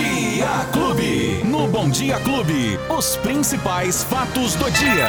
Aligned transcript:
Dia 0.00 0.66
Clube. 0.72 1.40
No 1.44 1.66
Bom 1.68 1.88
Dia 1.88 2.20
Clube, 2.20 2.78
os 2.90 3.16
principais 3.16 4.04
fatos 4.04 4.54
do 4.54 4.70
dia. 4.70 5.08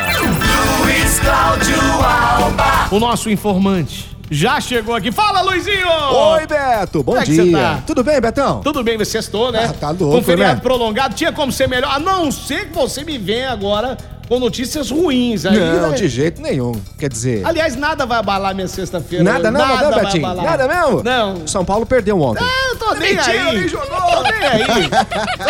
Luiz 0.82 1.19
Cláudio 1.19 1.75
Alba. 2.01 2.87
O 2.89 2.97
nosso 2.97 3.29
informante 3.29 4.15
já 4.31 4.61
chegou 4.61 4.95
aqui. 4.95 5.11
Fala, 5.11 5.42
Luizinho! 5.42 5.89
Oi, 5.89 6.47
Beto. 6.47 7.03
Bom 7.03 7.11
Como 7.11 7.17
é 7.21 7.25
que 7.25 7.31
dia. 7.33 7.43
você 7.43 7.51
tá? 7.51 7.83
Tudo 7.85 8.02
bem, 8.02 8.21
Betão? 8.21 8.61
Tudo 8.61 8.81
bem, 8.81 8.97
você 8.97 9.18
estou, 9.18 9.52
né? 9.52 9.68
Ah, 9.70 9.73
tá 9.73 9.89
louco, 9.89 10.15
Com 10.20 10.23
feriado 10.23 10.55
né? 10.55 10.61
prolongado, 10.61 11.15
tinha 11.15 11.33
como 11.33 11.51
ser 11.51 11.67
melhor. 11.67 11.91
A 11.93 11.99
não 11.99 12.31
ser 12.31 12.69
que 12.69 12.73
você 12.73 13.04
me 13.04 13.17
venha 13.17 13.51
agora 13.51 13.97
com 14.28 14.39
notícias 14.39 14.89
ruins. 14.91 15.46
Aí, 15.46 15.57
Não, 15.57 15.89
né? 15.89 15.96
de 15.96 16.07
jeito 16.07 16.41
nenhum. 16.41 16.73
Quer 16.98 17.09
dizer, 17.09 17.46
Aliás, 17.46 17.76
nada 17.76 18.05
vai 18.05 18.20
abalar 18.20 18.54
minha 18.55 18.68
sexta-feira. 18.68 19.23
nada, 19.23 19.50
nada, 19.52 19.66
nada 19.68 19.84
não, 19.84 19.91
vai 19.91 20.05
Betinho? 20.05 20.26
abalar. 20.26 20.46
Nada 20.46 20.68
mesmo? 20.68 21.04
Não. 21.04 21.48
São 21.48 21.64
Paulo 21.66 21.86
perdeu 21.86 22.20
ontem. 22.21 22.44
Ah, 22.44 22.70
eu 22.71 22.76
tô 22.77 22.94
nem 22.95 23.16
Mentira, 23.16 23.50
aí. 23.50 23.59
nem 23.59 23.68
jogou. 23.68 23.88
Tô 23.88 24.23
nem 24.23 24.34
aí. 24.44 24.90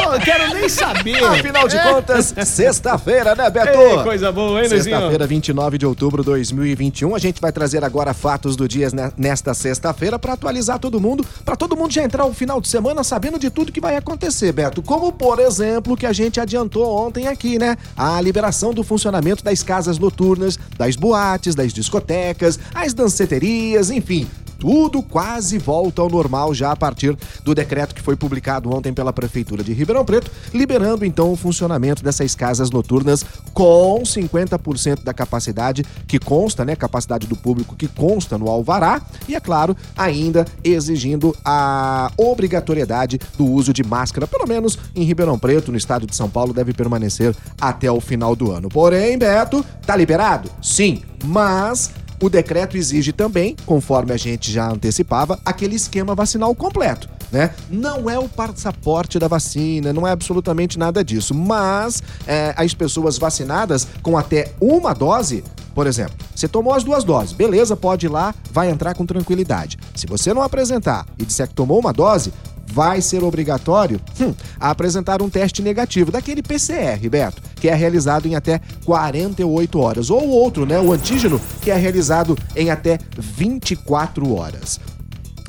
Tô- 0.04 0.12
não 0.12 0.20
quero 0.20 0.54
nem 0.54 0.70
saber. 0.70 1.24
Afinal 1.24 1.68
de 1.68 1.78
É. 1.78 1.84
contas, 1.94 2.34
sexta-feira, 2.46 3.36
né, 3.36 3.50
Beto? 3.50 3.78
Ei, 3.80 4.04
coisa 4.04 4.32
boa, 4.32 4.62
hein? 4.62 4.70
Sexta-feira, 4.70 5.26
29 5.28 5.78
de 5.78 5.86
outubro 5.86 6.22
de 6.24 6.26
2021. 6.28 7.16
A 7.16 7.20
gente 7.20 7.40
vai 7.42 7.52
trazer 7.52 7.84
agora 7.84 8.14
fatos 8.14 8.56
do 8.56 8.68
dia 8.68 8.90
ne- 8.92 9.12
nesta 9.18 9.54
sexta-feira 9.54 10.18
para 10.20 10.34
atualizar 10.34 10.80
todo 10.80 11.00
mundo, 11.00 11.26
para 11.46 11.56
todo 11.56 11.76
mundo 11.76 11.92
já 11.94 12.04
entrar 12.04 12.26
o 12.26 12.34
final 12.34 12.60
de 12.62 12.68
semana 12.68 13.04
sabendo 13.04 13.40
de 13.40 13.50
tudo 13.50 13.72
que 13.72 13.80
vai 13.82 13.96
acontecer, 13.96 14.52
Beto. 14.52 14.82
Como, 14.82 15.12
por 15.12 15.40
exemplo, 15.40 15.94
o 15.94 15.98
que 15.98 16.06
a 16.06 16.14
gente 16.14 16.40
adiantou 16.40 16.86
ontem 17.08 17.28
aqui, 17.28 17.58
né? 17.58 17.78
A 17.96 18.20
liberação 18.22 18.67
do 18.74 18.84
funcionamento 18.84 19.44
das 19.44 19.64
casas 19.64 19.98
noturnas, 19.98 20.58
das 20.78 20.96
boates, 20.96 21.56
das 21.56 21.74
discotecas, 21.74 22.60
as 22.74 22.94
danceterias, 22.94 23.90
enfim. 23.90 24.28
Tudo 24.58 25.02
quase 25.02 25.58
volta 25.58 26.02
ao 26.02 26.10
normal 26.10 26.54
já 26.54 26.72
a 26.72 26.76
partir 26.76 27.18
do 27.44 27.54
decreto 27.54 27.94
que 27.94 28.02
foi 28.02 28.16
publicado 28.16 28.74
ontem 28.74 28.94
pela 28.94 29.14
Prefeitura 29.14 29.64
de 29.64 29.74
Ribeirão 29.74 30.04
Preto, 30.04 30.32
liberando 30.54 31.06
então 31.06 31.32
o 31.32 31.36
funcionamento 31.36 32.04
dessas 32.04 32.36
casas 32.36 32.70
noturnas 32.70 33.24
com 33.54 34.02
50% 34.04 35.04
da 35.04 35.14
capacidade 35.14 35.86
que 36.08 36.20
consta, 36.20 36.66
né? 36.66 36.76
Capacidade 36.76 37.28
do 37.28 37.36
público 37.36 37.76
que 37.76 37.88
consta 37.88 38.38
no 38.38 38.50
Alvará 38.50 39.02
e, 39.28 39.36
é 39.36 39.40
claro, 39.40 39.76
ainda 39.96 40.46
exigindo 40.64 41.36
a 41.44 42.12
obrigatoriedade 42.18 43.20
do 43.38 43.46
uso 43.46 43.74
de 43.74 43.84
máscara, 43.84 44.28
pelo 44.28 44.48
menos 44.48 44.78
em 44.96 45.04
Ribeirão 45.04 45.38
Preto, 45.38 45.72
no 45.72 45.78
estado 45.78 46.06
de 46.06 46.16
São 46.16 46.30
Paulo, 46.30 46.54
deve 46.54 46.74
permanecer 46.74 47.36
até 47.60 47.92
o 47.92 48.02
final 48.02 48.36
do 48.36 48.52
ano. 48.52 48.70
Porém, 48.70 49.18
Beto, 49.18 49.66
tá 49.86 49.96
liberado? 49.96 50.50
Sim, 50.62 51.02
mas 51.24 51.92
o 52.22 52.30
decreto 52.30 52.78
exige 52.78 53.12
também, 53.12 53.56
conforme 53.66 54.12
a 54.12 54.18
gente 54.18 54.52
já 54.52 54.70
antecipava, 54.70 55.40
aquele 55.46 55.76
esquema 55.76 56.16
vacinal 56.16 56.54
completo. 56.56 57.08
Né? 57.32 57.54
Não 57.70 58.10
é 58.10 58.18
o 58.18 58.28
passaporte 58.28 59.20
da 59.20 59.28
vacina, 59.28 59.92
não 59.92 60.08
é 60.08 60.12
absolutamente 60.12 60.80
nada 60.80 61.04
disso. 61.04 61.34
Mas 61.34 62.02
é, 62.26 62.54
as 62.56 62.74
pessoas 62.74 63.18
vacinadas 63.18 63.88
com 64.02 64.18
até 64.18 64.54
uma 64.62 64.94
dose, 64.94 65.44
por 65.76 65.86
exemplo, 65.86 66.16
você 66.34 66.48
tomou 66.48 66.74
as 66.74 66.84
duas 66.84 67.04
doses, 67.04 67.34
beleza, 67.34 67.76
pode 67.76 68.06
ir 68.06 68.10
lá, 68.10 68.34
vai 68.52 68.70
entrar 68.70 68.96
com 68.96 69.06
tranquilidade. 69.06 69.78
Se 69.94 70.08
você 70.08 70.34
não 70.34 70.42
apresentar 70.42 71.06
e 71.20 71.26
disser 71.26 71.48
que 71.48 71.54
tomou 71.54 71.80
uma 71.80 71.92
dose, 71.92 72.34
vai 72.78 73.02
ser 73.02 73.24
obrigatório 73.24 74.00
hum, 74.22 74.36
apresentar 74.60 75.20
um 75.20 75.32
teste 75.32 75.64
negativo, 75.64 76.12
daquele 76.12 76.44
PCR, 76.44 77.10
Beto, 77.10 77.42
que 77.56 77.68
é 77.68 77.74
realizado 77.74 78.28
em 78.28 78.36
até 78.36 78.62
48 78.86 79.80
horas. 79.80 80.12
Ou 80.12 80.30
outro, 80.30 80.64
né, 80.64 80.80
o 80.80 80.94
antígeno, 80.94 81.42
que 81.60 81.72
é 81.72 81.76
realizado 81.76 82.38
em 82.56 82.70
até 82.70 83.00
24 83.18 84.32
horas. 84.32 84.80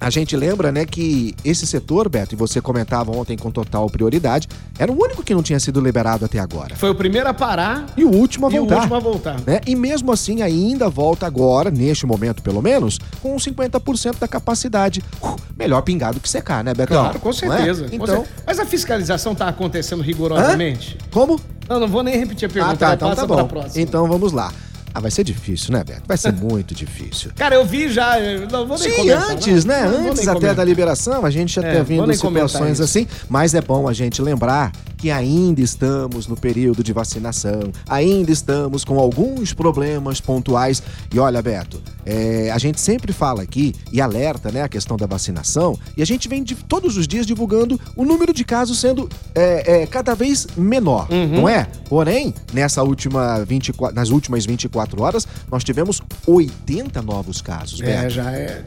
A 0.01 0.11
gente 0.11 0.37
lembra, 0.37 0.71
né, 0.71 0.87
que 0.87 1.35
esse 1.45 1.67
setor, 1.67 2.09
Beto, 2.09 2.35
e 2.35 2.37
você 2.39 2.61
comentava 2.61 3.11
ontem 3.11 3.37
com 3.37 3.51
total 3.51 3.89
prioridade, 3.91 4.47
era 4.79 4.93
o 4.93 4.95
único 4.95 5.25
que 5.25 5.35
não 5.35 5.43
tinha 5.43 5.59
sido 5.59 5.81
liberado 5.81 6.25
até 6.25 6.39
agora. 6.39 6.77
Foi 6.77 6.89
o 6.91 6.95
primeiro 6.95 7.29
a 7.29 7.35
parar 7.35 7.87
E 7.97 8.05
o 8.05 8.11
último 8.11 8.47
a 8.47 8.51
e 8.53 8.55
o 8.59 8.61
voltar. 8.61 8.77
último 8.77 8.95
a 8.95 9.01
voltar. 9.01 9.41
né? 9.47 9.61
E 9.67 9.75
mesmo 9.75 10.13
assim 10.13 10.41
ainda 10.41 10.89
volta 10.89 11.27
agora, 11.27 11.69
neste 11.71 12.07
momento 12.07 12.43
pelo 12.43 12.63
menos, 12.63 12.99
com 13.21 13.35
50% 13.37 14.19
da 14.21 14.29
capacidade. 14.29 15.03
Uh, 15.21 15.37
melhor 15.57 15.83
pingado 15.83 16.21
que 16.21 16.29
secar, 16.29 16.63
né, 16.63 16.73
Betão? 16.75 17.03
Claro, 17.03 17.19
com 17.19 17.31
é? 17.31 17.33
certeza. 17.33 17.89
com 17.89 17.97
Então, 17.97 18.25
Mas 18.47 18.59
a 18.61 18.65
fiscalização 18.65 19.35
tá 19.35 19.49
acontecendo 19.49 20.01
rigorosamente? 20.03 20.97
como? 21.11 21.41
Não, 21.69 21.81
não 21.81 21.89
vou 21.89 22.03
nem 22.03 22.17
repetir 22.17 22.49
a 22.49 22.53
pergunta, 22.53 22.75
Ah, 22.75 22.77
tá, 22.77 22.87
vai, 22.87 22.95
então 22.95 23.15
tá 23.15 23.27
bom. 23.27 23.47
próxima. 23.49 23.83
Então 23.83 24.07
vamos 24.09 24.33
lá. 24.33 24.53
Ah, 24.99 25.01
vai 25.01 25.13
ser 25.13 25.23
difícil, 25.23 25.73
né, 25.73 25.85
Beto? 25.85 26.03
Vai 26.09 26.17
ser 26.19 26.33
muito 26.43 26.75
difícil. 26.75 27.31
Cara, 27.37 27.55
eu 27.55 27.65
vi 27.65 27.89
já. 27.89 28.19
eu 28.19 28.49
Não 28.51 28.67
vou 28.67 28.77
nem 28.77 28.91
Sim, 28.91 28.97
comentar, 28.97 29.31
antes, 29.31 29.65
não. 29.65 29.75
né? 29.75 29.83
Não 29.89 30.11
antes 30.11 30.23
até 30.23 30.33
comentar. 30.35 30.55
da 30.57 30.65
liberação, 30.65 31.25
a 31.25 31.31
gente 31.31 31.55
já 31.55 31.63
É, 31.63 31.77
vou 31.77 31.85
vindo 31.85 32.13
situações 32.15 32.81
assim, 32.81 33.07
mas 33.29 33.55
é 33.55 33.61
bom 33.61 33.87
a 33.87 33.93
gente 33.93 34.21
lembrar 34.21 34.73
que 34.99 35.11
ainda 35.11 35.61
estamos 35.61 36.27
no 36.27 36.37
período 36.37 36.83
de 36.83 36.93
vacinação, 36.93 37.73
ainda 37.89 38.33
estamos 38.33 38.85
com 38.85 38.99
alguns 38.99 39.55
problemas 39.55 40.21
pontuais. 40.21 40.83
E 41.15 41.19
olha, 41.21 41.41
Beto, 41.41 41.81
é, 42.05 42.51
a 42.51 42.59
gente 42.59 42.81
sempre 42.81 43.13
fala 43.13 43.43
aqui 43.43 43.75
e 43.93 44.01
alerta, 44.01 44.51
né, 44.51 44.63
a 44.63 44.69
questão 44.69 44.97
da 44.97 45.07
vacinação, 45.07 45.79
e 45.97 46.03
a 46.03 46.05
gente 46.05 46.29
vem 46.29 46.43
de, 46.43 46.57
todos 46.57 46.97
os 46.97 47.07
dias 47.07 47.25
divulgando 47.27 47.81
o 47.95 48.05
número 48.05 48.33
de 48.33 48.45
casos 48.45 48.79
sendo 48.81 49.09
é, 49.35 49.83
é, 49.83 49.87
cada 49.87 50.15
vez 50.15 50.47
menor, 50.57 51.07
Uhum. 51.11 51.43
não 51.43 51.49
é? 51.49 51.69
Porém, 51.89 52.35
nessa 52.53 52.83
última 52.83 53.45
24, 53.45 53.95
nas 53.95 54.11
últimas 54.11 54.45
24 54.45 55.01
horas, 55.01 55.27
nós 55.51 55.63
tivemos 55.63 56.03
80 56.27 57.01
novos 57.03 57.41
casos, 57.41 57.81
Beto. 57.81 58.07
É, 58.07 58.11
já 58.11 58.33
é. 58.33 58.65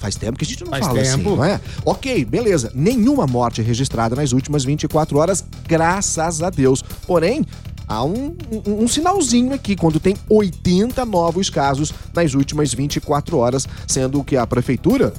Faz 0.00 0.16
tempo 0.16 0.38
que 0.38 0.44
a 0.44 0.48
gente 0.48 0.64
não 0.64 0.70
Faz 0.70 0.86
fala 0.86 1.00
assim, 1.00 1.16
tempo. 1.18 1.36
não 1.36 1.44
é? 1.44 1.60
Ok, 1.84 2.24
beleza. 2.24 2.72
Nenhuma 2.74 3.26
morte 3.26 3.62
registrada 3.62 4.16
nas 4.16 4.32
últimas 4.32 4.64
24 4.64 5.18
horas, 5.18 5.44
graças 5.66 6.42
a 6.42 6.50
Deus. 6.50 6.82
Porém, 7.06 7.44
há 7.86 8.04
um, 8.04 8.36
um- 8.66 8.84
um 8.84 8.88
sinalzinho 8.88 9.52
aqui, 9.54 9.76
quando 9.76 10.00
tem 10.00 10.16
80 10.28 11.04
novos 11.04 11.48
casos 11.48 11.92
nas 12.14 12.34
últimas 12.34 12.72
24 12.74 13.38
horas, 13.38 13.66
sendo 13.86 14.22
que 14.24 14.36
a 14.36 14.46
prefeitura 14.46 15.12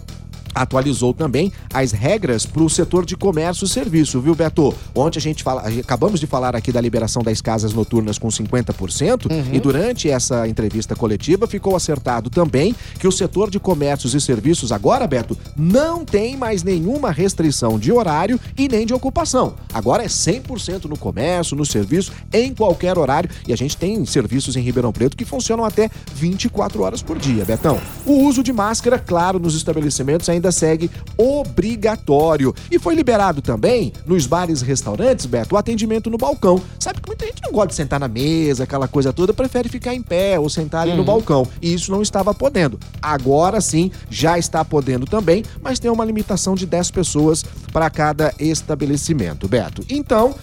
atualizou 0.54 1.14
também 1.14 1.52
as 1.74 1.92
regras 1.92 2.46
para 2.46 2.64
o 2.64 2.70
setor 2.70 3.06
de 3.06 3.16
comércio 3.16 3.66
e 3.66 3.70
serviço, 3.70 4.20
viu, 4.22 4.36
Beto? 4.36 4.74
Ontem 4.96 5.20
a 5.20 5.22
gente 5.22 5.44
fala, 5.44 5.64
acabamos 5.68 6.20
de 6.20 6.28
falar 6.28 6.56
aqui 6.56 6.72
da 6.72 6.82
liberação 6.82 7.22
das 7.22 7.42
casas 7.42 7.74
noturnas 7.74 8.18
com 8.18 8.28
50% 8.28 9.28
e 9.52 9.60
durante 9.60 10.10
essa 10.10 10.48
entrevista 10.48 10.96
coletiva 10.96 11.48
ficou 11.48 11.76
acertado 11.76 12.30
também 12.30 12.76
que 13.00 13.08
o 13.08 13.12
setor 13.12 13.50
de 13.50 13.60
comércios 13.60 14.14
e 14.14 14.22
serviços 14.22 14.72
agora, 14.72 15.08
Beto, 15.08 15.38
não 15.56 16.06
tem 16.06 16.38
mais 16.38 16.64
nenhuma 16.64 17.12
restrição 17.12 17.78
de 17.78 17.92
horário 17.92 18.40
e 18.58 18.68
nem 18.68 18.86
de 18.86 18.94
ocupação. 18.94 19.56
Agora 19.74 20.04
é 20.04 20.08
100% 20.08 20.86
no 20.86 20.98
comércio, 20.98 21.56
no 21.56 21.66
serviço, 21.66 22.12
em 22.32 22.54
qualquer 22.54 22.98
horário 22.98 23.30
e 23.48 23.54
a 23.54 23.58
gente 23.58 23.76
tem 23.76 24.06
serviços 24.06 24.56
em 24.56 24.62
Ribeirão 24.62 24.92
Preto 24.92 25.18
que 25.18 25.26
funcionam 25.26 25.66
até 25.66 25.90
24 26.14 26.82
horas 26.82 27.02
por 27.02 27.18
dia, 27.18 27.46
Betão. 27.46 27.80
O 28.06 28.24
uso 28.24 28.44
de 28.44 28.54
máscara, 28.54 28.98
claro, 29.00 29.40
nos 29.40 29.56
estabelecimentos 29.56 30.30
ainda 30.30 30.39
segue 30.52 30.90
obrigatório. 31.18 32.54
E 32.72 32.80
foi 32.80 32.96
liberado 32.96 33.42
também, 33.42 33.94
nos 34.06 34.26
bares 34.26 34.62
e 34.62 34.66
restaurantes, 34.66 35.26
Beto, 35.26 35.56
o 35.56 35.58
atendimento 35.58 36.10
no 36.10 36.18
balcão. 36.18 36.62
Sabe 36.80 37.02
que 37.02 37.08
muita 37.08 37.26
gente 37.26 37.42
não 37.44 37.52
gosta 37.52 37.68
de 37.70 37.76
sentar 37.76 38.00
na 38.00 38.08
mesa, 38.08 38.64
aquela 38.64 38.88
coisa 38.88 39.12
toda, 39.12 39.34
prefere 39.34 39.70
ficar 39.70 39.94
em 39.94 40.02
pé 40.02 40.40
ou 40.40 40.50
sentar 40.50 40.84
ali 40.84 40.96
no 40.96 41.04
balcão. 41.04 41.48
E 41.62 41.74
isso 41.74 41.92
não 41.92 42.02
estava 42.02 42.34
podendo. 42.34 42.80
Agora 43.02 43.60
sim, 43.62 43.92
já 44.10 44.38
está 44.38 44.64
podendo 44.64 45.06
também, 45.06 45.44
mas 45.62 45.80
tem 45.80 45.92
uma 45.92 46.06
limitação 46.06 46.56
de 46.56 46.66
10 46.66 46.92
pessoas 46.92 47.44
para 47.72 47.90
cada 47.90 48.34
estabelecimento, 48.40 49.48
Beto. 49.48 49.84
Então, 49.90 50.36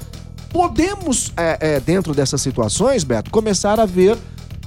podemos, 0.51 1.33
é, 1.37 1.59
é, 1.61 1.81
dentro 1.81 2.15
dessas 2.15 2.41
situações, 2.41 3.05
Beto, 3.05 3.31
começar 3.31 3.79
a 3.79 3.87
ver 3.87 4.17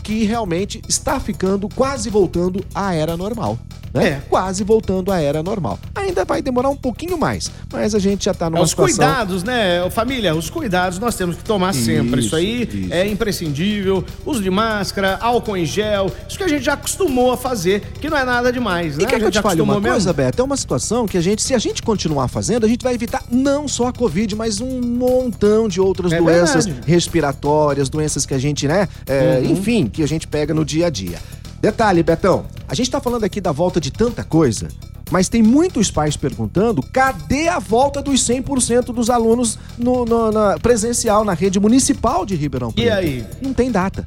que 0.03 0.23
realmente 0.23 0.81
está 0.88 1.19
ficando 1.19 1.69
quase 1.69 2.09
voltando 2.09 2.63
à 2.73 2.94
era 2.94 3.16
normal. 3.16 3.59
Né? 3.94 4.07
É. 4.07 4.22
Quase 4.29 4.63
voltando 4.63 5.11
à 5.11 5.19
era 5.19 5.41
normal. 5.41 5.79
Ainda 5.95 6.23
vai 6.25 6.41
demorar 6.41 6.69
um 6.69 6.75
pouquinho 6.75 7.17
mais, 7.17 7.51
mas 7.72 7.95
a 7.95 8.00
gente 8.00 8.25
já 8.25 8.31
está 8.31 8.50
numa 8.50 8.59
É, 8.59 8.63
os 8.63 8.69
situação... 8.69 8.95
cuidados, 9.06 9.44
né, 9.44 9.89
família? 9.89 10.36
Os 10.36 10.50
cuidados 10.50 11.00
nós 11.00 11.15
temos 11.15 11.36
que 11.38 11.44
tomar 11.44 11.74
sempre. 11.74 12.19
Isso 12.19 12.30
Isso, 12.30 12.36
aí 12.36 12.69
isso. 12.83 12.94
é 12.94 13.07
imprescindível. 13.07 14.03
Uso 14.25 14.41
de 14.44 14.50
máscara, 14.50 15.18
álcool 15.21 15.57
em 15.57 15.65
gel. 15.65 16.12
Isso 16.27 16.38
que 16.38 16.44
a 16.44 16.47
gente 16.47 16.63
já 16.63 16.74
acostumou 16.74 17.31
a 17.31 17.38
fazer, 17.38 17.81
que 18.00 18.09
não 18.09 18.18
é 18.18 18.24
nada 18.24 18.51
demais, 18.51 18.97
né? 18.97 19.03
E 19.03 19.07
quer 19.07 19.15
a 19.15 19.19
que 19.19 19.25
eu 19.25 19.31
te 19.31 19.41
fale 19.41 19.62
uma 19.62 19.74
acostumou 19.74 19.92
coisa, 19.94 20.09
mesmo. 20.13 20.25
Beto? 20.25 20.42
É 20.42 20.45
uma 20.45 20.57
situação 20.57 21.07
que 21.07 21.18
a 21.18 21.21
gente, 21.21 21.42
se 21.42 21.53
a 21.56 21.59
gente 21.59 21.81
continuar 21.81 22.27
fazendo, 22.27 22.65
a 22.65 22.69
gente 22.69 22.83
vai 22.83 22.94
evitar 22.94 23.24
não 23.31 23.68
só 23.68 23.88
a 23.88 23.94
Covid, 23.94 24.35
mas 24.35 24.62
um 24.62 24.80
montão 24.81 25.68
de 25.68 25.81
outras 25.81 26.12
É 26.13 26.18
doenças 26.19 26.65
verdade. 26.65 26.92
respiratórias, 26.92 27.89
doenças 27.89 28.25
que 28.25 28.33
a 28.33 28.39
gente, 28.39 28.68
né, 28.68 28.88
é, 29.07 29.39
Uhum. 29.44 29.51
enfim, 29.51 29.88
que 29.88 30.03
a 30.03 30.07
gente 30.07 30.27
pega 30.27 30.53
no 30.53 30.63
dia 30.63 30.88
a 30.88 30.89
dia. 30.89 31.18
Detalhe, 31.62 32.01
Betão, 32.03 32.45
a 32.69 32.75
gente 32.75 32.89
tá 32.92 33.01
falando 33.01 33.24
aqui 33.24 33.42
da 33.42 33.51
volta 33.51 33.81
de 33.81 33.92
tanta 33.92 34.24
coisa, 34.24 34.68
mas 35.12 35.27
tem 35.27 35.42
muitos 35.42 35.89
pais 35.89 36.16
perguntando 36.16 36.81
cadê 36.83 37.48
a 37.48 37.57
volta 37.60 38.01
dos 38.01 38.21
100% 38.27 38.94
dos 38.94 39.10
alunos 39.10 39.57
no, 39.77 40.06
no- 40.06 40.31
na 40.31 40.57
presencial 40.60 41.25
na 41.25 41.33
rede 41.33 41.60
municipal 41.60 42.25
de 42.25 42.36
Ribeirão 42.36 42.69
E 42.69 42.74
Preto? 42.74 42.94
aí? 42.94 43.25
Não 43.42 43.54
tem 43.54 43.71
data. 43.71 44.06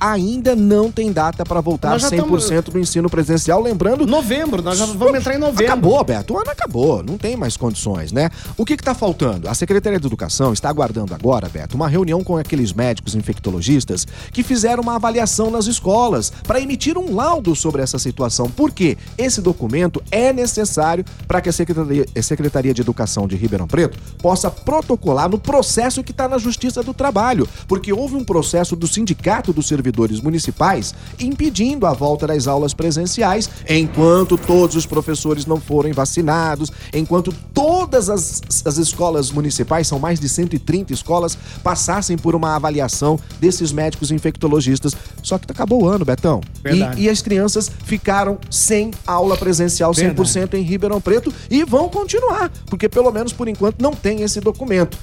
Ainda 0.00 0.54
não 0.54 0.90
tem 0.90 1.12
data 1.12 1.44
para 1.44 1.60
voltar 1.60 1.90
Nós 1.90 2.02
já 2.02 2.10
100% 2.10 2.70
do 2.70 2.78
ensino 2.78 3.08
presencial. 3.08 3.62
Lembrando, 3.62 4.06
Novembro, 4.06 4.62
nós 4.62 4.78
já 4.78 4.86
vamos 4.86 5.18
entrar 5.18 5.34
em 5.34 5.38
novembro. 5.38 5.66
Acabou, 5.66 6.04
Beto. 6.04 6.34
O 6.34 6.38
ano 6.38 6.50
acabou. 6.50 7.02
Não 7.02 7.18
tem 7.18 7.36
mais 7.36 7.56
condições, 7.56 8.12
né? 8.12 8.30
O 8.56 8.64
que 8.64 8.74
está 8.74 8.94
faltando? 8.94 9.48
A 9.48 9.54
Secretaria 9.54 9.98
de 9.98 10.06
Educação 10.06 10.52
está 10.52 10.68
aguardando 10.68 11.14
agora, 11.14 11.48
Beto, 11.48 11.76
uma 11.76 11.88
reunião 11.88 12.22
com 12.22 12.36
aqueles 12.36 12.72
médicos 12.72 13.14
infectologistas 13.14 14.06
que 14.32 14.42
fizeram 14.42 14.82
uma 14.82 14.96
avaliação 14.96 15.50
nas 15.50 15.66
escolas 15.66 16.32
para 16.46 16.60
emitir 16.60 16.96
um 16.96 17.14
laudo 17.14 17.54
sobre 17.54 17.82
essa 17.82 17.98
situação. 17.98 18.50
Por 18.50 18.70
quê? 18.70 18.96
Esse 19.16 19.40
documento 19.40 20.02
é 20.10 20.32
necessário 20.32 21.04
para 21.26 21.40
que 21.40 21.48
a 21.48 21.52
Secretaria, 21.52 22.06
a 22.16 22.22
Secretaria 22.22 22.74
de 22.74 22.80
Educação 22.80 23.26
de 23.26 23.36
Ribeirão 23.36 23.66
Preto 23.66 23.98
possa 24.18 24.50
protocolar 24.50 25.28
no 25.28 25.38
processo 25.38 26.02
que 26.02 26.10
está 26.10 26.28
na 26.28 26.38
Justiça 26.38 26.82
do 26.82 26.94
Trabalho. 26.94 27.48
Porque 27.66 27.92
houve 27.92 28.16
um 28.16 28.24
processo 28.24 28.76
do 28.76 28.86
Sindicato 28.86 29.52
dos 29.52 29.66
Servidores 29.88 30.20
Municipais 30.20 30.94
impedindo 31.18 31.86
a 31.86 31.92
volta 31.92 32.26
das 32.26 32.46
aulas 32.46 32.74
presenciais 32.74 33.48
enquanto 33.68 34.36
todos 34.36 34.76
os 34.76 34.86
professores 34.86 35.46
não 35.46 35.58
forem 35.60 35.92
vacinados, 35.92 36.70
enquanto 36.92 37.32
todas 37.54 38.10
as, 38.10 38.42
as 38.64 38.76
escolas 38.76 39.30
municipais, 39.30 39.86
são 39.86 39.98
mais 39.98 40.20
de 40.20 40.28
130 40.28 40.92
escolas, 40.92 41.36
passassem 41.62 42.16
por 42.16 42.34
uma 42.34 42.54
avaliação 42.54 43.18
desses 43.40 43.72
médicos 43.72 44.10
infectologistas. 44.10 44.94
Só 45.22 45.38
que 45.38 45.50
acabou 45.50 45.84
o 45.84 45.88
ano, 45.88 46.04
Betão. 46.04 46.40
Verdade. 46.62 47.00
E, 47.00 47.04
e 47.04 47.08
as 47.08 47.22
crianças 47.22 47.70
ficaram 47.84 48.38
sem 48.50 48.90
aula 49.06 49.36
presencial 49.36 49.92
100% 49.92 50.54
em 50.54 50.62
Ribeirão 50.62 51.00
Preto 51.00 51.32
e 51.50 51.64
vão 51.64 51.88
continuar, 51.88 52.50
porque 52.66 52.88
pelo 52.88 53.10
menos 53.10 53.32
por 53.32 53.48
enquanto 53.48 53.80
não 53.80 53.94
tem 53.94 54.22
esse 54.22 54.40
documento. 54.40 54.98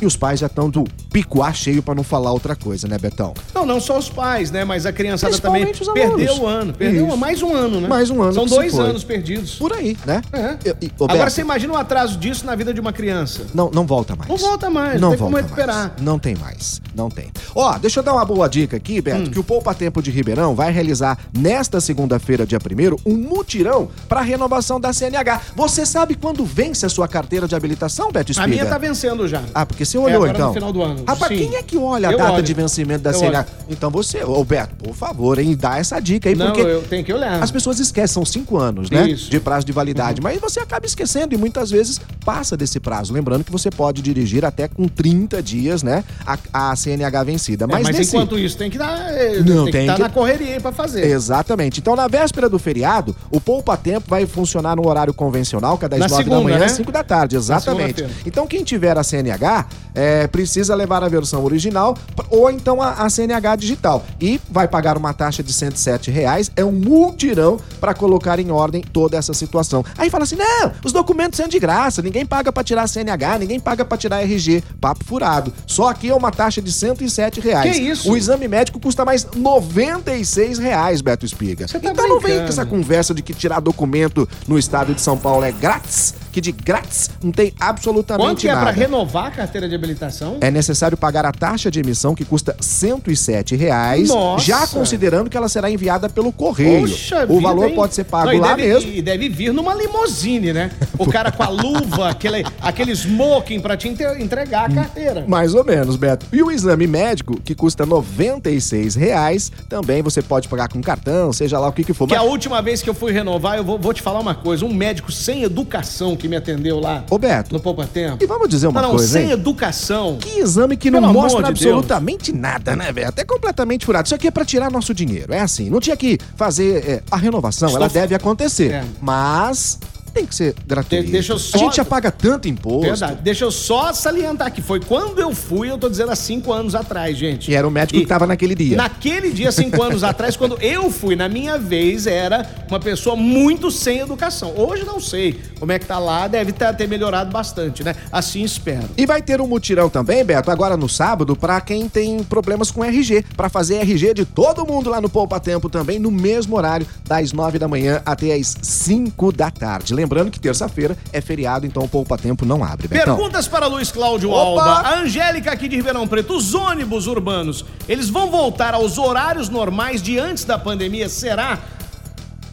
E 0.00 0.06
os 0.06 0.16
pais 0.16 0.40
já 0.40 0.46
estão 0.46 0.68
do 0.68 0.84
picuá 1.12 1.52
cheio 1.52 1.82
para 1.82 1.94
não 1.94 2.02
falar 2.02 2.32
outra 2.32 2.56
coisa, 2.56 2.88
né, 2.88 2.96
Betão? 2.98 3.34
Não, 3.54 3.66
não 3.66 3.80
só 3.80 3.98
os 3.98 4.08
pais, 4.08 4.50
né? 4.50 4.64
Mas 4.64 4.86
a 4.86 4.92
criançada 4.92 5.38
também 5.38 5.66
perdeu 5.94 6.38
o 6.38 6.46
ano. 6.46 6.72
Perdeu 6.72 7.06
Isso. 7.08 7.16
mais 7.16 7.42
um 7.42 7.54
ano, 7.54 7.80
né? 7.80 7.88
Mais 7.88 8.10
um 8.10 8.22
ano 8.22 8.32
São 8.32 8.46
dois 8.46 8.78
anos 8.78 9.04
perdidos. 9.04 9.56
Por 9.56 9.72
aí, 9.72 9.96
né? 10.06 10.22
É. 10.32 10.56
E, 10.80 10.90
ô, 10.98 11.04
Agora 11.04 11.28
você 11.30 11.40
imagina 11.42 11.72
o 11.74 11.76
atraso 11.76 12.16
disso 12.18 12.46
na 12.46 12.54
vida 12.54 12.72
de 12.72 12.80
uma 12.80 12.92
criança. 12.92 13.42
Não, 13.54 13.70
não 13.70 13.86
volta 13.86 14.16
mais. 14.16 14.28
Não 14.30 14.36
volta 14.36 14.70
mais, 14.70 14.94
Não 15.00 15.00
não 15.00 15.10
tem 15.10 15.18
como 15.18 15.30
volta 15.32 15.44
recuperar. 15.44 15.76
mais. 15.90 16.00
Não 16.02 16.18
tem 16.18 16.34
mais. 16.36 16.80
Não 16.94 17.10
tem. 17.10 17.30
Ó, 17.54 17.76
deixa 17.78 18.00
eu 18.00 18.04
dar 18.04 18.14
uma 18.14 18.24
boa 18.24 18.48
dica 18.48 18.76
aqui, 18.76 19.00
Beto, 19.00 19.22
Hum. 19.28 19.30
que 19.30 19.38
o 19.38 19.44
Poupa 19.44 19.74
Tempo 19.74 20.02
de 20.02 20.10
Ribeirão 20.10 20.54
vai 20.54 20.72
realizar 20.72 21.18
nesta 21.36 21.80
segunda-feira, 21.80 22.46
dia 22.46 22.58
1 22.58 22.96
um 23.10 23.16
mutirão 23.16 23.88
para 24.08 24.20
renovação 24.22 24.80
da 24.80 24.92
CNH. 24.92 25.40
Você 25.54 25.84
sabe 25.84 26.14
quando 26.14 26.44
vence 26.44 26.86
a 26.86 26.88
sua 26.88 27.06
carteira 27.06 27.46
de 27.46 27.54
habilitação, 27.54 28.10
Beto 28.10 28.30
A 28.30 28.32
Espiga? 28.32 28.48
minha 28.48 28.66
tá 28.66 28.78
vencendo 28.78 29.28
já. 29.28 29.42
Ah, 29.54 29.66
porque 29.66 29.84
você 29.84 29.96
É, 29.96 30.00
olhou 30.00 30.22
agora 30.24 30.32
então. 30.32 30.48
no 30.48 30.54
final 30.54 30.72
do 30.72 30.82
ano. 30.82 31.01
Rapaz, 31.06 31.32
Sim. 31.32 31.48
quem 31.48 31.56
é 31.56 31.62
que 31.62 31.76
olha 31.76 32.08
a 32.08 32.12
Eu 32.12 32.18
data 32.18 32.32
olho. 32.34 32.42
de 32.42 32.54
vencimento 32.54 33.02
da 33.02 33.10
Eu 33.10 33.14
CNH? 33.18 33.38
olho. 33.40 33.48
Então 33.70 33.90
você, 33.90 34.22
ô 34.24 34.44
Beto, 34.44 34.74
por 34.76 34.94
favor, 34.94 35.38
hein, 35.38 35.56
dá 35.58 35.78
essa 35.78 35.98
dica 36.00 36.28
aí, 36.28 36.34
Não, 36.34 36.46
porque 36.46 36.60
eu 36.62 36.82
tenho 36.82 37.04
que 37.04 37.12
olhar. 37.12 37.42
as 37.42 37.50
pessoas 37.50 37.78
esquecem, 37.80 38.12
são 38.14 38.24
cinco 38.24 38.58
anos, 38.58 38.90
né? 38.90 39.08
Isso. 39.08 39.24
Uhum. 39.24 39.30
De 39.30 39.40
prazo 39.40 39.66
de 39.66 39.72
validade. 39.72 40.20
Mas 40.20 40.40
você 40.40 40.60
acaba 40.60 40.84
esquecendo 40.86 41.34
e 41.34 41.38
muitas 41.38 41.70
vezes 41.70 42.00
passa 42.24 42.56
desse 42.56 42.78
prazo. 42.80 43.12
Lembrando 43.12 43.44
que 43.44 43.50
você 43.52 43.70
pode 43.70 44.02
dirigir 44.02 44.44
até 44.44 44.68
com 44.68 44.86
30 44.88 45.42
dias, 45.42 45.82
né? 45.82 46.04
A, 46.26 46.70
a 46.70 46.76
CNH 46.76 47.22
vencida. 47.24 47.64
É, 47.64 47.66
Mas, 47.66 47.82
mas 47.84 47.96
nesse... 47.98 48.16
enquanto 48.16 48.38
isso, 48.38 48.56
tem 48.56 48.70
que 48.70 48.78
dar, 48.78 49.12
eh, 49.14 49.40
Não, 49.44 49.64
tem, 49.64 49.72
tem 49.72 49.72
que 49.72 49.78
estar 49.80 49.94
que- 49.96 50.02
na 50.02 50.08
correria 50.10 50.54
aí 50.54 50.60
pra 50.60 50.72
fazer. 50.72 51.04
Exatamente. 51.06 51.80
Então, 51.80 51.94
na 51.96 52.08
véspera 52.08 52.48
do 52.48 52.58
feriado, 52.58 53.14
o 53.30 53.40
Poupa 53.40 53.76
Tempo 53.76 54.06
vai 54.08 54.26
funcionar 54.26 54.76
no 54.76 54.86
horário 54.86 55.14
convencional, 55.14 55.78
que 55.78 55.84
é 55.84 55.88
das 55.88 55.98
Na 56.00 56.08
9 56.08 56.24
da 56.30 56.40
manhã 56.40 56.58
né? 56.58 56.66
às 56.66 56.72
5 56.72 56.92
da 56.92 57.02
tarde. 57.02 57.36
Exatamente. 57.36 58.04
Então, 58.26 58.46
quem 58.46 58.62
tiver 58.62 58.96
a 58.98 59.02
CNH, 59.02 59.66
é, 59.94 60.26
precisa 60.26 60.74
levar 60.74 60.91
a 61.00 61.08
versão 61.08 61.44
original 61.44 61.96
ou 62.28 62.50
então 62.50 62.82
a, 62.82 62.92
a 62.92 63.10
CNH 63.10 63.56
digital. 63.56 64.04
E 64.20 64.40
vai 64.50 64.66
pagar 64.66 64.96
uma 64.96 65.14
taxa 65.14 65.42
de 65.42 65.52
107 65.52 66.10
reais. 66.10 66.50
É 66.56 66.64
um 66.64 66.72
multirão 66.72 67.58
para 67.80 67.94
colocar 67.94 68.38
em 68.38 68.50
ordem 68.50 68.82
toda 68.82 69.16
essa 69.16 69.32
situação. 69.32 69.84
Aí 69.96 70.10
fala 70.10 70.24
assim: 70.24 70.36
não, 70.36 70.72
os 70.84 70.92
documentos 70.92 71.36
são 71.36 71.48
de 71.48 71.58
graça, 71.58 72.02
ninguém 72.02 72.26
paga 72.26 72.52
para 72.52 72.64
tirar 72.64 72.82
a 72.82 72.86
CNH, 72.86 73.38
ninguém 73.38 73.60
paga 73.60 73.84
para 73.84 73.96
tirar 73.96 74.22
RG. 74.22 74.62
Papo 74.80 75.04
furado. 75.04 75.52
Só 75.66 75.88
aqui 75.88 76.10
é 76.10 76.14
uma 76.14 76.30
taxa 76.30 76.60
de 76.60 76.72
107 76.72 77.40
reais. 77.40 77.76
Que 77.76 77.82
isso? 77.82 78.10
O 78.10 78.16
exame 78.16 78.48
médico 78.48 78.80
custa 78.80 79.04
mais 79.04 79.24
96 79.24 80.58
reais, 80.58 81.00
Beto 81.00 81.24
Espiga. 81.24 81.66
Tá 81.66 81.78
então 81.78 82.08
não 82.08 82.20
vem 82.20 82.32
brincando. 82.32 82.42
com 82.42 82.48
essa 82.48 82.66
conversa 82.66 83.14
de 83.14 83.22
que 83.22 83.32
tirar 83.32 83.60
documento 83.60 84.28
no 84.46 84.58
estado 84.58 84.94
de 84.94 85.00
São 85.00 85.16
Paulo 85.16 85.44
é 85.44 85.52
grátis, 85.52 86.14
que 86.32 86.40
de 86.40 86.50
grátis 86.50 87.10
não 87.22 87.30
tem 87.30 87.52
absolutamente 87.60 88.26
Quanto 88.26 88.46
é 88.48 88.52
nada. 88.52 88.62
pra 88.62 88.70
renovar 88.72 89.26
a 89.26 89.30
carteira 89.30 89.68
de 89.68 89.74
habilitação? 89.74 90.38
É 90.40 90.50
necessário 90.50 90.96
pagar 90.96 91.24
a 91.26 91.32
taxa 91.32 91.70
de 91.70 91.78
emissão 91.80 92.14
que 92.14 92.24
custa 92.24 92.56
107 92.58 93.54
reais, 93.54 94.08
Nossa! 94.08 94.44
já 94.44 94.66
considerando 94.66 95.28
que 95.30 95.36
ela 95.36 95.48
será 95.48 95.70
enviada 95.70 96.08
pelo 96.08 96.32
correio. 96.32 96.80
Poxa 96.88 97.24
o 97.24 97.28
vida, 97.36 97.40
valor 97.42 97.68
hein? 97.68 97.74
pode 97.74 97.94
ser 97.94 98.04
pago 98.04 98.32
Não, 98.32 98.38
lá 98.40 98.54
deve, 98.54 98.68
mesmo. 98.68 98.90
E 98.90 99.02
deve 99.02 99.28
vir 99.28 99.52
numa 99.52 99.74
limusine, 99.74 100.52
né? 100.52 100.70
O 100.98 101.06
cara 101.06 101.30
com 101.30 101.42
a 101.42 101.48
luva, 101.48 102.08
aquele, 102.10 102.44
aquele 102.60 102.92
smoking 102.92 103.60
pra 103.60 103.76
te 103.76 103.88
entregar 103.88 104.70
a 104.70 104.74
carteira. 104.74 105.24
Mais 105.28 105.54
ou 105.54 105.64
menos, 105.64 105.96
Beto. 105.96 106.26
E 106.32 106.42
o 106.42 106.50
exame 106.50 106.86
médico, 106.86 107.38
que 107.40 107.54
custa 107.54 107.84
96 107.84 108.94
reais, 108.94 109.52
também 109.68 110.02
você 110.02 110.22
pode 110.22 110.48
pagar 110.48 110.68
com 110.68 110.80
cartão, 110.80 111.32
seja 111.32 111.58
lá 111.58 111.68
o 111.68 111.72
que, 111.72 111.84
que 111.84 111.92
for. 111.92 112.06
Que 112.08 112.14
Mas- 112.14 112.22
a 112.22 112.26
última 112.26 112.62
vez 112.62 112.82
que 112.82 112.88
eu 112.88 112.94
fui 112.94 113.12
renovar, 113.12 113.56
eu 113.56 113.64
vou, 113.64 113.78
vou 113.78 113.92
te 113.92 114.00
falar 114.02 114.20
uma 114.20 114.34
coisa: 114.34 114.64
um 114.64 114.72
médico 114.72 115.10
sem 115.12 115.42
educação 115.42 116.16
que 116.22 116.28
me 116.28 116.36
atendeu 116.36 116.78
lá 116.78 117.04
Ô, 117.10 117.18
Beto, 117.18 117.52
no 117.52 117.58
Poupa 117.60 117.84
Tempo. 117.84 118.22
e 118.22 118.26
vamos 118.26 118.48
dizer 118.48 118.68
uma 118.68 118.80
não, 118.80 118.90
não, 118.90 118.96
coisa, 118.96 119.12
sem 119.12 119.26
hein? 119.26 119.32
educação. 119.32 120.18
Que 120.20 120.38
exame 120.38 120.76
que 120.76 120.88
não 120.90 121.00
Pelo 121.00 121.12
mostra 121.12 121.42
de 121.42 121.48
absolutamente 121.50 122.32
nada, 122.32 122.76
né, 122.76 122.92
velho? 122.92 123.08
Até 123.08 123.24
completamente 123.24 123.84
furado. 123.84 124.06
Isso 124.06 124.14
aqui 124.14 124.28
é 124.28 124.30
pra 124.30 124.44
tirar 124.44 124.70
nosso 124.70 124.94
dinheiro. 124.94 125.34
É 125.34 125.40
assim. 125.40 125.68
Não 125.68 125.80
tinha 125.80 125.96
que 125.96 126.18
fazer 126.36 126.76
é, 126.88 127.02
a 127.10 127.16
renovação, 127.16 127.66
Estou 127.68 127.80
ela 127.82 127.90
fa- 127.90 128.00
deve 128.00 128.14
acontecer. 128.14 128.70
É. 128.70 128.84
Mas 129.00 129.78
tem 130.12 130.26
que 130.26 130.34
ser 130.34 130.54
gratuito. 130.66 131.06
De- 131.06 131.12
deixa 131.12 131.32
eu 131.32 131.38
só- 131.38 131.56
A 131.56 131.60
gente 131.60 131.76
já 131.76 131.84
paga 131.84 132.10
tanto 132.10 132.48
imposto. 132.48 132.82
Verdade. 132.82 133.18
Deixa 133.22 133.44
eu 133.44 133.50
só 133.50 133.92
salientar 133.92 134.52
que 134.52 134.60
foi 134.62 134.80
quando 134.80 135.20
eu 135.20 135.34
fui, 135.34 135.70
eu 135.70 135.78
tô 135.78 135.88
dizendo 135.88 136.12
há 136.12 136.16
cinco 136.16 136.52
anos 136.52 136.74
atrás, 136.74 137.16
gente. 137.16 137.50
E 137.50 137.54
era 137.54 137.66
o 137.66 137.70
médico 137.70 137.98
E 137.98 138.02
que 138.02 138.06
tava 138.06 138.26
naquele 138.26 138.54
dia. 138.54 138.76
Naquele 138.76 139.30
dia, 139.30 139.50
cinco 139.50 139.82
anos 139.82 140.04
atrás, 140.04 140.36
quando 140.36 140.56
eu 140.60 140.90
fui, 140.90 141.16
na 141.16 141.28
minha 141.28 141.58
vez, 141.58 142.06
era 142.06 142.46
uma 142.68 142.78
pessoa 142.80 143.16
muito 143.16 143.70
sem 143.70 143.98
educação. 144.00 144.52
Hoje 144.56 144.84
não 144.84 145.00
sei 145.00 145.40
como 145.58 145.72
é 145.72 145.78
que 145.78 145.86
tá 145.86 145.98
lá, 145.98 146.28
deve 146.28 146.52
ter, 146.52 146.74
ter 146.76 146.88
melhorado 146.88 147.30
bastante, 147.30 147.82
né? 147.82 147.94
Assim 148.10 148.42
espero. 148.42 148.88
E 148.96 149.06
vai 149.06 149.22
ter 149.22 149.40
um 149.40 149.46
mutirão 149.46 149.88
também, 149.88 150.24
Beto, 150.24 150.50
agora 150.50 150.76
no 150.76 150.88
sábado, 150.88 151.34
pra 151.36 151.60
quem 151.60 151.88
tem 151.88 152.22
problemas 152.22 152.70
com 152.70 152.84
RG. 152.84 153.24
Pra 153.36 153.48
fazer 153.48 153.76
RG 153.76 154.14
de 154.14 154.24
todo 154.24 154.66
mundo 154.66 154.90
lá 154.90 155.00
no 155.00 155.08
Poupa 155.08 155.40
Tempo 155.40 155.68
também, 155.68 155.98
no 155.98 156.10
mesmo 156.10 156.56
horário, 156.56 156.86
das 157.06 157.32
9 157.32 157.58
da 157.58 157.66
manhã 157.68 158.02
até 158.04 158.34
as 158.34 158.56
5 158.62 159.32
da 159.32 159.50
tarde. 159.50 159.94
Lembrando 160.02 160.32
que 160.32 160.40
terça-feira 160.40 160.96
é 161.12 161.20
feriado, 161.20 161.64
então 161.64 161.84
o 161.84 161.88
Poupa 161.88 162.18
Tempo 162.18 162.44
não 162.44 162.64
abre, 162.64 162.88
Betão. 162.88 163.14
Perguntas 163.16 163.46
para 163.46 163.66
Luiz 163.68 163.92
Cláudio 163.92 164.30
Opa! 164.30 164.62
Alba. 164.64 164.88
A 164.88 164.98
Angélica 164.98 165.52
aqui 165.52 165.68
de 165.68 165.76
Ribeirão 165.76 166.08
Preto. 166.08 166.34
Os 166.36 166.54
ônibus 166.54 167.06
urbanos, 167.06 167.64
eles 167.88 168.08
vão 168.08 168.28
voltar 168.28 168.74
aos 168.74 168.98
horários 168.98 169.48
normais 169.48 170.02
de 170.02 170.18
antes 170.18 170.44
da 170.44 170.58
pandemia? 170.58 171.08
Será? 171.08 171.56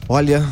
Olha, 0.08 0.46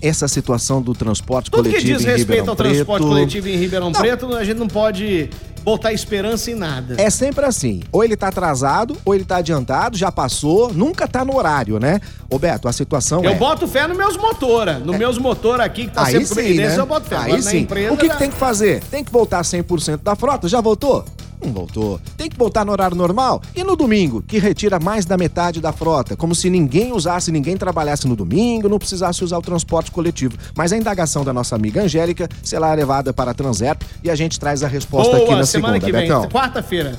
essa 0.00 0.28
situação 0.28 0.80
do 0.80 0.94
transporte 0.94 1.50
Tudo 1.50 1.64
que 1.64 1.70
coletivo 1.70 1.98
diz 1.98 2.06
em 2.06 2.10
respeito 2.10 2.20
Ribeirão 2.30 2.48
ao 2.50 2.56
transporte 2.56 3.00
Preto- 3.02 3.08
coletivo 3.08 3.48
em 3.48 3.56
Ribeirão 3.56 3.90
Não. 3.90 4.00
Preto, 4.00 4.36
a 4.36 4.44
gente 4.44 4.58
não 4.58 4.68
pode 4.68 5.28
botar 5.64 5.92
esperança 5.92 6.50
em 6.50 6.54
nada. 6.54 6.94
É 6.98 7.08
sempre 7.08 7.44
assim. 7.46 7.82
Ou 7.90 8.04
ele 8.04 8.16
tá 8.16 8.28
atrasado, 8.28 8.96
ou 9.04 9.14
ele 9.14 9.24
tá 9.24 9.36
adiantado, 9.36 9.96
já 9.96 10.12
passou, 10.12 10.72
nunca 10.72 11.08
tá 11.08 11.24
no 11.24 11.36
horário, 11.36 11.80
né? 11.80 12.00
Ô 12.30 12.38
Beto, 12.38 12.68
a 12.68 12.72
situação 12.72 13.24
Eu 13.24 13.30
é... 13.30 13.34
boto 13.34 13.66
fé 13.66 13.88
nos 13.88 13.96
meus 13.96 14.16
motora. 14.16 14.78
Nos 14.78 14.96
meus 14.96 15.18
motor 15.18 15.60
aqui, 15.60 15.86
que 15.86 15.94
tá 15.94 16.04
Aí 16.04 16.24
sempre 16.26 16.48
sim, 16.48 16.54
né? 16.54 16.76
Eu 16.76 16.86
boto 16.86 17.08
fé. 17.08 17.16
Aí 17.16 17.22
Agora 17.24 17.42
sim. 17.42 17.58
empresa, 17.60 17.94
o 17.94 17.96
que, 17.96 18.08
que 18.08 18.18
tem 18.18 18.30
que 18.30 18.36
fazer? 18.36 18.82
Tem 18.90 19.02
que 19.02 19.10
voltar 19.10 19.40
100% 19.42 20.02
da 20.02 20.14
frota? 20.14 20.46
Já 20.46 20.60
voltou? 20.60 21.04
Não 21.44 21.52
voltou. 21.52 22.00
Tem 22.16 22.28
que 22.28 22.36
voltar 22.36 22.64
no 22.64 22.72
horário 22.72 22.96
normal? 22.96 23.42
E 23.54 23.62
no 23.62 23.76
domingo, 23.76 24.22
que 24.22 24.38
retira 24.38 24.78
mais 24.80 25.04
da 25.04 25.16
metade 25.16 25.60
da 25.60 25.72
frota? 25.72 26.16
Como 26.16 26.34
se 26.34 26.48
ninguém 26.48 26.92
usasse, 26.92 27.30
ninguém 27.30 27.56
trabalhasse 27.56 28.06
no 28.08 28.16
domingo, 28.16 28.68
não 28.68 28.78
precisasse 28.78 29.22
usar 29.22 29.38
o 29.38 29.42
transporte 29.42 29.90
coletivo. 29.90 30.36
Mas 30.56 30.72
a 30.72 30.76
indagação 30.76 31.24
da 31.24 31.32
nossa 31.32 31.54
amiga 31.54 31.82
Angélica 31.82 32.28
será 32.42 32.72
levada 32.74 33.12
para 33.12 33.30
a 33.32 33.34
Transerp 33.34 33.82
e 34.02 34.10
a 34.10 34.14
gente 34.14 34.40
traz 34.40 34.62
a 34.62 34.68
resposta 34.68 35.16
aqui 35.16 35.26
Boa, 35.26 35.38
na 35.38 35.46
semana 35.46 35.74
segunda, 35.74 35.86
que 35.86 35.92
vem, 35.92 36.08
Betão. 36.08 36.28
quarta-feira. 36.30 36.96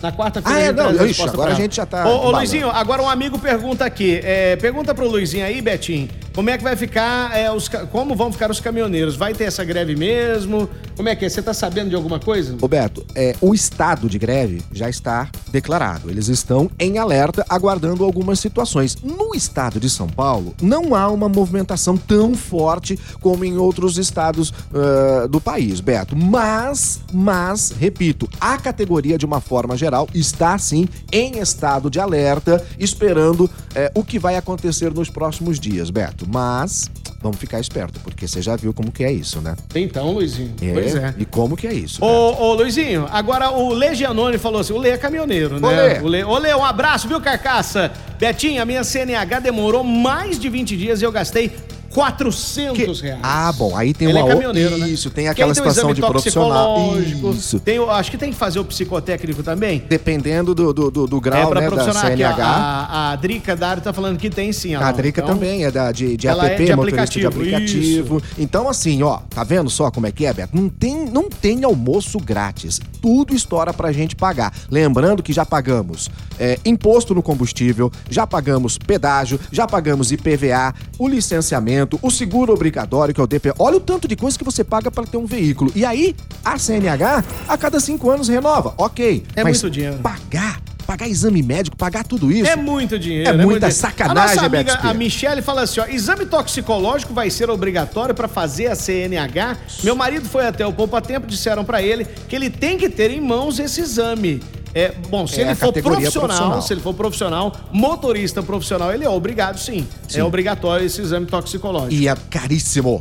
Na 0.00 0.12
quarta-feira 0.12 0.58
Ah, 0.58 0.62
é, 0.62 0.72
não, 0.72 1.06
ixi, 1.06 1.22
agora 1.22 1.50
a 1.50 1.54
gente 1.54 1.74
já 1.74 1.84
tá 1.84 2.06
Ô, 2.08 2.28
ô. 2.28 2.30
Luizinho, 2.30 2.70
agora 2.70 3.02
um 3.02 3.08
amigo 3.08 3.36
pergunta 3.36 3.84
aqui. 3.84 4.20
é, 4.22 4.54
pergunta 4.54 4.94
pro 4.94 5.08
Luizinho 5.08 5.44
aí, 5.44 5.60
Betinho. 5.60 6.08
Como 6.38 6.50
é 6.50 6.56
que 6.56 6.62
vai 6.62 6.76
ficar, 6.76 7.36
é, 7.36 7.50
os, 7.50 7.68
como 7.90 8.14
vão 8.14 8.30
ficar 8.30 8.48
os 8.48 8.60
caminhoneiros? 8.60 9.16
Vai 9.16 9.34
ter 9.34 9.42
essa 9.42 9.64
greve 9.64 9.96
mesmo? 9.96 10.70
Como 10.96 11.08
é 11.08 11.16
que 11.16 11.24
é? 11.24 11.28
Você 11.28 11.42
tá 11.42 11.52
sabendo 11.52 11.90
de 11.90 11.96
alguma 11.96 12.20
coisa? 12.20 12.56
Roberto, 12.60 13.04
é, 13.12 13.34
o 13.40 13.52
estado 13.52 14.08
de 14.08 14.20
greve 14.20 14.62
já 14.70 14.88
está 14.88 15.28
declarado. 15.50 16.08
Eles 16.08 16.28
estão 16.28 16.70
em 16.78 16.96
alerta, 16.96 17.44
aguardando 17.48 18.04
algumas 18.04 18.38
situações. 18.38 18.96
No 19.02 19.34
estado 19.34 19.80
de 19.80 19.90
São 19.90 20.06
Paulo, 20.06 20.54
não 20.62 20.94
há 20.94 21.08
uma 21.08 21.28
movimentação 21.28 21.96
tão 21.96 22.36
forte 22.36 22.96
como 23.20 23.44
em 23.44 23.56
outros 23.56 23.98
estados 23.98 24.50
uh, 24.50 25.26
do 25.26 25.40
país, 25.40 25.80
Beto. 25.80 26.14
Mas, 26.14 27.00
mas, 27.12 27.72
repito, 27.76 28.28
a 28.40 28.56
categoria, 28.58 29.18
de 29.18 29.26
uma 29.26 29.40
forma 29.40 29.76
geral, 29.76 30.08
está 30.14 30.56
sim 30.56 30.88
em 31.10 31.40
estado 31.40 31.90
de 31.90 31.98
alerta, 31.98 32.64
esperando 32.78 33.50
é, 33.74 33.90
o 33.92 34.04
que 34.04 34.20
vai 34.20 34.36
acontecer 34.36 34.94
nos 34.94 35.10
próximos 35.10 35.58
dias, 35.58 35.90
Beto. 35.90 36.27
Mas 36.30 36.90
vamos 37.20 37.38
ficar 37.38 37.58
esperto, 37.58 37.98
porque 38.00 38.28
você 38.28 38.42
já 38.42 38.54
viu 38.54 38.74
como 38.74 38.92
que 38.92 39.02
é 39.02 39.10
isso, 39.10 39.40
né? 39.40 39.56
Então, 39.74 40.12
Luizinho. 40.12 40.54
É, 40.60 40.72
pois 40.72 40.94
é. 40.94 41.14
E 41.16 41.24
como 41.24 41.56
que 41.56 41.66
é 41.66 41.72
isso? 41.72 42.04
Ô, 42.04 42.42
ô, 42.42 42.54
Luizinho, 42.54 43.06
agora 43.10 43.50
o 43.50 43.72
Legianone 43.72 44.36
falou 44.36 44.60
assim: 44.60 44.72
o 44.72 44.78
Lê 44.78 44.90
é 44.90 44.98
caminhoneiro, 44.98 45.58
né? 45.58 45.66
Ô, 45.66 45.70
Lê. 45.70 45.98
O 46.00 46.06
Lê, 46.06 46.24
ô, 46.24 46.38
Lê, 46.38 46.54
um 46.54 46.64
abraço, 46.64 47.08
viu, 47.08 47.20
Carcaça? 47.20 47.90
Betinho, 48.18 48.60
a 48.60 48.64
minha 48.64 48.84
CNH 48.84 49.40
demorou 49.40 49.82
mais 49.82 50.38
de 50.38 50.48
20 50.48 50.76
dias 50.76 51.00
e 51.00 51.04
eu 51.04 51.12
gastei 51.12 51.52
400 51.90 53.00
reais. 53.00 53.20
Ah, 53.22 53.52
bom, 53.52 53.76
aí 53.76 53.92
tem 53.94 54.08
Ele 54.08 54.20
uma 54.20 54.30
é 54.32 54.48
o- 54.48 54.52
né? 54.52 54.88
Isso, 54.88 55.10
tem 55.10 55.28
aquela 55.28 55.52
tem 55.54 55.62
situação 55.62 55.92
de 55.94 56.00
profissional. 56.00 56.94
Isso. 57.34 57.58
Tem, 57.60 57.78
acho 57.78 58.10
que 58.10 58.18
tem 58.18 58.30
que 58.30 58.36
fazer 58.36 58.58
o 58.60 58.64
psicotécnico 58.64 59.42
também. 59.42 59.82
Dependendo 59.88 60.54
do, 60.54 60.72
do, 60.72 60.90
do- 60.90 61.06
do 61.06 61.16
É 61.16 61.20
grau, 61.20 61.50
pra 61.50 61.60
né, 61.60 61.70
da 61.70 61.92
CNH. 61.92 62.44
a, 62.44 63.12
a 63.12 63.16
Drica 63.16 63.56
Dário 63.56 63.82
tá 63.82 63.92
falando 63.92 64.18
que 64.18 64.30
tem 64.30 64.52
sim. 64.52 64.76
ó. 64.76 64.82
A 64.82 64.92
Drica 64.92 65.20
Então, 65.20 65.34
também 65.34 65.64
é 65.64 65.70
da, 65.70 65.90
de, 65.92 66.16
de 66.16 66.28
app, 66.28 66.40
é 66.46 66.54
de 66.56 66.76
motorista 66.76 67.18
de 67.20 67.26
aplicativo, 67.26 67.28
aplicativo. 67.28 68.22
Então, 68.38 68.68
assim, 68.68 69.02
ó, 69.02 69.18
tá 69.30 69.42
vendo 69.44 69.70
só 69.70 69.90
como 69.90 70.06
é 70.06 70.12
que 70.12 70.26
é, 70.26 70.32
Beto? 70.32 70.56
Não 70.56 70.68
tem, 70.68 71.06
não 71.06 71.28
tem 71.28 71.64
almoço 71.64 72.18
grátis. 72.18 72.80
Tudo 73.00 73.34
estoura 73.34 73.72
pra 73.72 73.92
gente 73.92 74.14
pagar. 74.16 74.52
Lembrando 74.70 75.22
que 75.22 75.32
já 75.32 75.44
pagamos 75.46 76.08
é, 76.38 76.58
imposto 76.64 77.14
no 77.14 77.22
combustível, 77.22 77.90
já 78.10 78.26
pagamos 78.26 78.78
pedágio, 78.78 79.38
já 79.50 79.66
pagamos 79.66 80.12
IPVA, 80.12 80.74
o 80.98 81.08
licenciamento, 81.08 81.77
o 82.02 82.10
seguro 82.10 82.52
obrigatório, 82.52 83.14
que 83.14 83.20
é 83.20 83.24
o 83.24 83.26
DP. 83.26 83.52
Olha 83.58 83.76
o 83.76 83.80
tanto 83.80 84.08
de 84.08 84.16
coisa 84.16 84.38
que 84.38 84.44
você 84.44 84.64
paga 84.64 84.90
pra 84.90 85.04
ter 85.04 85.16
um 85.16 85.26
veículo. 85.26 85.70
E 85.74 85.84
aí, 85.84 86.14
a 86.44 86.58
CNH, 86.58 87.24
a 87.46 87.58
cada 87.58 87.80
cinco 87.80 88.10
anos 88.10 88.28
renova. 88.28 88.74
Ok. 88.78 89.24
É 89.36 89.44
mas 89.44 89.62
muito 89.62 89.74
dinheiro. 89.74 89.98
Pagar, 89.98 90.60
pagar 90.86 91.08
exame 91.08 91.42
médico, 91.42 91.76
pagar 91.76 92.04
tudo 92.04 92.32
isso. 92.32 92.48
É 92.48 92.56
muito 92.56 92.98
dinheiro. 92.98 93.28
É 93.28 93.32
muita 93.32 93.68
dinheiro. 93.68 93.72
sacanagem, 93.74 94.20
A 94.22 94.26
nossa 94.26 94.46
amiga, 94.46 94.72
Beto 94.74 94.86
a 94.86 94.94
Michelle, 94.94 95.42
fala 95.42 95.62
assim: 95.62 95.80
ó, 95.80 95.86
exame 95.86 96.24
toxicológico 96.24 97.12
vai 97.12 97.28
ser 97.28 97.50
obrigatório 97.50 98.14
para 98.14 98.26
fazer 98.26 98.68
a 98.68 98.74
CNH. 98.74 99.58
Meu 99.84 99.94
marido 99.94 100.28
foi 100.28 100.46
até 100.46 100.66
o 100.66 100.72
Poupa 100.72 101.02
Tempo, 101.02 101.26
disseram 101.26 101.64
para 101.64 101.82
ele 101.82 102.06
que 102.28 102.34
ele 102.34 102.48
tem 102.48 102.78
que 102.78 102.88
ter 102.88 103.10
em 103.10 103.20
mãos 103.20 103.58
esse 103.58 103.80
exame. 103.80 104.40
É, 104.74 104.92
bom, 105.08 105.26
se 105.26 105.40
É 105.40 105.46
ele 105.46 105.54
for 105.54 105.72
profissional, 105.72 106.28
profissional. 106.28 106.62
se 106.62 106.72
ele 106.72 106.80
for 106.80 106.94
profissional, 106.94 107.56
motorista 107.72 108.42
profissional, 108.42 108.92
ele 108.92 109.04
é 109.04 109.08
obrigado 109.08 109.58
sim. 109.58 109.86
Sim. 110.06 110.20
É 110.20 110.24
obrigatório 110.24 110.84
esse 110.86 111.00
exame 111.00 111.26
toxicológico. 111.26 111.94
E 111.94 112.08
é 112.08 112.14
caríssimo. 112.30 113.00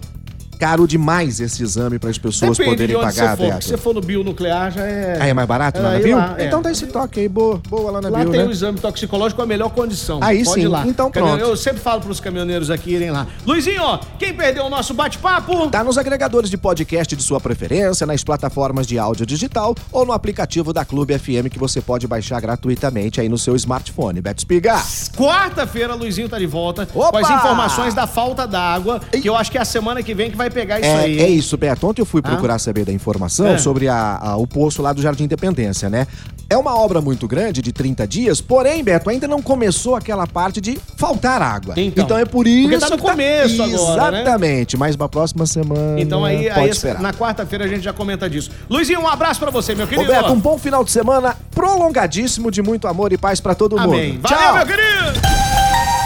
Caro 0.58 0.88
demais 0.88 1.40
esse 1.40 1.62
exame 1.64 2.00
para 2.00 2.10
as 2.10 2.18
pessoas 2.18 2.58
Depende 2.58 2.76
poderem 2.76 2.96
de 2.96 3.02
pagar, 3.02 3.38
você 3.38 3.44
for. 3.44 3.52
Beto. 3.52 3.64
Se 3.64 3.70
você 3.70 3.78
for 3.78 3.94
no 3.94 4.02
bionuclear, 4.02 4.72
já 4.72 4.84
é. 4.86 5.18
Ah, 5.22 5.28
é 5.28 5.34
mais 5.34 5.48
barato 5.48 5.82
lá 5.82 5.90
É, 5.90 5.92
na 5.92 5.98
aí 5.98 6.04
Bio? 6.04 6.18
lá, 6.18 6.36
é. 6.38 6.46
Então 6.46 6.62
dá 6.62 6.72
esse 6.72 6.88
toque 6.88 7.20
aí, 7.20 7.30
boa, 7.30 7.62
boa 7.70 7.92
lá 7.92 8.02
na 8.02 8.10
Lá 8.10 8.20
Bio, 8.20 8.32
tem 8.32 8.42
né? 8.42 8.48
o 8.48 8.52
exame 8.52 8.80
toxicológico 8.80 9.38
com 9.38 9.44
a 9.44 9.46
melhor 9.46 9.70
condição. 9.70 10.20
Aí 10.22 10.44
Pode 10.44 10.62
sim. 10.62 10.68
lá. 10.68 10.86
Então 10.88 11.12
pronto. 11.12 11.40
Eu 11.40 11.56
sempre 11.56 11.80
falo 11.82 12.02
pros 12.02 12.20
caminhoneiros 12.20 12.70
aqui 12.72 12.92
irem 12.94 13.12
lá. 13.12 13.28
Luizinho, 13.46 13.82
ó, 13.84 14.00
quem 14.18 14.34
perdeu 14.34 14.66
o 14.66 14.70
nosso 14.70 14.94
bate-papo? 14.94 15.70
Tá 15.70 15.84
nos 15.84 15.98
agregadores 15.98 16.50
de 16.50 16.58
podcast 16.58 17.16
de 17.16 17.22
sua 17.24 17.40
preferência, 17.40 18.06
nas 18.08 18.24
plataformas 18.24 18.88
de 18.88 18.98
áudio 18.98 19.26
digital 19.26 19.76
ou 19.92 20.06
no 20.06 20.12
aplicativo 20.14 20.74
da 20.74 20.84
Clube 20.84 21.18
FM 21.18 21.48
que 21.52 21.60
você 21.60 21.82
pode 21.82 22.08
baixar 22.08 22.40
gratuitamente 22.42 23.22
aí 23.22 23.30
no 23.30 23.38
seu 23.38 23.56
smartphone. 23.56 24.22
Beto 24.22 24.40
Espiga. 24.40 24.76
Quarta-feira, 25.16 25.94
Luizinho 25.94 26.30
tá 26.30 26.38
de 26.40 26.46
volta 26.46 26.88
Opa! 26.94 27.12
com 27.12 27.18
as 27.18 27.30
informações 27.30 27.94
da 27.94 28.08
falta 28.08 28.48
d'água, 28.48 29.00
que 29.00 29.28
eu 29.28 29.36
acho 29.36 29.52
que 29.52 29.58
é 29.58 29.62
a 29.62 29.66
semana 29.66 30.02
que 30.04 30.14
vem 30.14 30.30
que 30.32 30.38
vai 30.38 30.47
pegar 30.50 30.80
isso 30.80 30.90
É, 30.90 30.96
aí. 30.96 31.20
é 31.20 31.28
isso, 31.30 31.58
Beto. 31.58 31.88
Ontem 31.88 32.02
eu 32.02 32.06
fui 32.06 32.22
procurar 32.22 32.60
saber 32.60 32.86
da 32.86 32.92
informação 32.94 33.48
É. 33.48 33.58
sobre 33.58 33.88
a- 33.88 34.18
a- 34.22 34.38
o 34.38 34.46
poço 34.48 34.82
lá 34.82 34.94
do 34.94 35.02
Jardim 35.02 35.24
Independência, 35.26 35.90
né? 35.90 36.08
É 36.50 36.56
uma 36.58 36.78
obra 36.80 37.02
muito 37.02 37.28
grande, 37.28 37.62
de 37.62 37.74
30 37.74 38.08
dias, 38.08 38.40
porém, 38.40 38.82
Beto, 38.82 39.10
ainda 39.10 39.28
não 39.28 39.42
começou 39.42 39.96
aquela 39.96 40.26
parte 40.26 40.62
de 40.62 40.78
faltar 40.96 41.42
água. 41.42 41.74
Então. 41.78 42.18
é 42.18 42.24
por 42.26 42.48
isso 42.48 42.70
Porque 42.70 42.80
tá 42.80 42.90
no 42.90 42.96
que 42.98 43.04
começo 43.04 43.62
agora, 43.62 44.12
né? 44.12 44.22
Exatamente, 44.22 44.78
mas 44.78 44.96
na 44.96 45.10
próxima 45.10 45.46
semana 45.46 46.00
Então 46.00 46.24
aí, 46.24 46.50
aí 46.50 46.72
na 47.02 47.12
quarta-feira 47.14 47.66
a 47.66 47.68
gente 47.68 47.84
já 47.84 47.92
comenta 47.94 48.30
disso. 48.30 48.50
Luizinho, 48.70 49.02
um 49.02 49.08
abraço 49.08 49.40
pra 49.40 49.52
você, 49.52 49.76
meu 49.76 49.86
querido. 49.88 50.08
Roberto, 50.08 50.32
um 50.32 50.40
bom 50.40 50.58
final 50.58 50.84
de 50.86 50.92
semana 50.92 51.36
prolongadíssimo 51.54 52.50
de 52.50 52.62
muito 52.62 52.88
amor 52.88 53.12
e 53.12 53.18
paz 53.18 53.40
pra 53.42 53.54
todo 53.54 53.78
Amém. 53.78 54.14
mundo. 54.14 54.22
Valeu, 54.22 54.38
Tchau. 54.40 54.56
meu 54.56 54.66
querido! 54.66 55.37